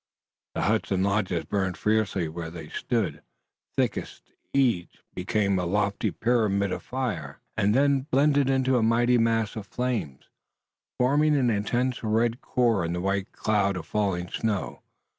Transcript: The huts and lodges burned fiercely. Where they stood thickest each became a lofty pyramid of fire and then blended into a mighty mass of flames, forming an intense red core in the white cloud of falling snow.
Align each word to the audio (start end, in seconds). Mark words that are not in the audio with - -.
The 0.55 0.61
huts 0.63 0.89
and 0.89 1.03
lodges 1.03 1.45
burned 1.45 1.77
fiercely. 1.77 2.27
Where 2.27 2.49
they 2.49 2.69
stood 2.69 3.21
thickest 3.77 4.31
each 4.51 5.03
became 5.13 5.59
a 5.59 5.65
lofty 5.67 6.09
pyramid 6.09 6.71
of 6.71 6.81
fire 6.81 7.39
and 7.55 7.75
then 7.75 8.07
blended 8.09 8.49
into 8.49 8.77
a 8.77 8.81
mighty 8.81 9.19
mass 9.19 9.55
of 9.55 9.67
flames, 9.67 10.25
forming 10.99 11.35
an 11.35 11.51
intense 11.51 12.03
red 12.03 12.41
core 12.41 12.83
in 12.83 12.93
the 12.93 12.99
white 13.01 13.31
cloud 13.31 13.77
of 13.77 13.85
falling 13.85 14.27
snow. 14.29 14.81